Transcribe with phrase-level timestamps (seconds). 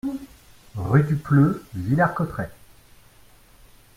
[0.75, 2.49] Rue du Pleu, Villers-Cotterêts